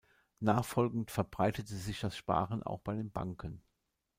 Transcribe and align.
Nachfolgend 0.39 1.11
verbreitete 1.11 1.75
sich 1.75 1.99
das 1.99 2.17
Sparen 2.17 2.63
auch 2.63 2.79
bei 2.79 2.95
den 2.95 3.11
Banken. 3.11 3.61